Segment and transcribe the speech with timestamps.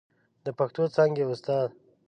[0.45, 1.69] د پښتو څانګې استاد